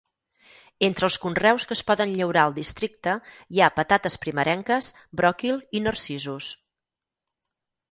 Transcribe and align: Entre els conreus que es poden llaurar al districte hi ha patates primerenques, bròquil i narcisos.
Entre 0.85 1.05
els 1.07 1.17
conreus 1.25 1.65
que 1.71 1.75
es 1.79 1.83
poden 1.89 2.15
llaurar 2.21 2.45
al 2.45 2.55
districte 2.55 3.13
hi 3.57 3.63
ha 3.63 3.69
patates 3.77 4.17
primerenques, 4.25 4.91
bròquil 5.23 5.63
i 5.81 5.85
narcisos. 5.91 6.51